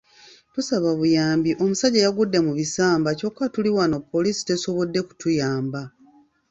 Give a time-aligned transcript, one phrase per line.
[0.53, 5.81] Tusaba buyambi omusajja yagudde mu bisamba kyokka tuli wano poliisi tesobodde kutuyamba.